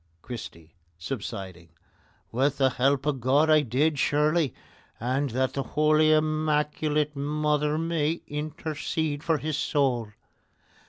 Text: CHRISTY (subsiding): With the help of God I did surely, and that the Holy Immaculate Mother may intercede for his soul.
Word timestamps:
CHRISTY 0.23 0.73
(subsiding): 0.97 1.69
With 2.31 2.57
the 2.57 2.71
help 2.71 3.05
of 3.05 3.21
God 3.21 3.51
I 3.51 3.61
did 3.61 3.99
surely, 3.99 4.51
and 4.99 5.29
that 5.29 5.53
the 5.53 5.61
Holy 5.61 6.11
Immaculate 6.11 7.15
Mother 7.15 7.77
may 7.77 8.21
intercede 8.25 9.23
for 9.23 9.37
his 9.37 9.57
soul. 9.57 10.11